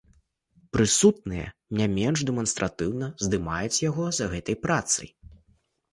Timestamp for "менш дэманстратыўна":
1.97-3.11